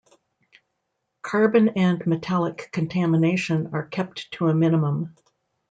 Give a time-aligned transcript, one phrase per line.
[1.21, 5.13] Carbon and metallic contamination are kept to a minimum.